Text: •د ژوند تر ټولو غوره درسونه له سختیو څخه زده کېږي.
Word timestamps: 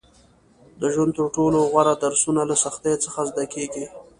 •د 0.81 0.83
ژوند 0.93 1.11
تر 1.17 1.25
ټولو 1.35 1.57
غوره 1.71 1.93
درسونه 2.03 2.41
له 2.49 2.55
سختیو 2.63 3.01
څخه 3.05 3.19
زده 3.29 3.45
کېږي. 3.53 3.85